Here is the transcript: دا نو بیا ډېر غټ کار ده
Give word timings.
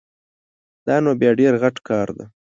دا 0.85 0.95
نو 1.03 1.11
بیا 1.19 1.31
ډېر 1.39 1.53
غټ 1.61 1.75
کار 1.87 2.07
ده 2.17 2.25